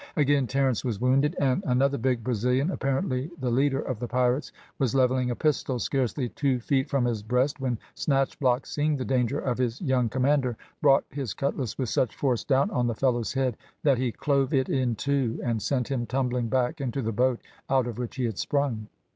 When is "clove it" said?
14.11-14.69